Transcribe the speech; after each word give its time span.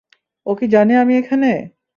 ও 0.45 0.51
কি 0.55 0.65
জানে 0.67 0.93
আমি 0.97 1.13
এখানে? 1.17 1.51